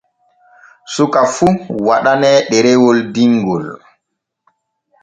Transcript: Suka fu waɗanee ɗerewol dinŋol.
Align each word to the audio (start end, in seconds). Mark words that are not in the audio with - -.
Suka 0.93 1.21
fu 1.33 1.47
waɗanee 1.87 2.37
ɗerewol 2.49 2.97
dinŋol. 3.13 3.65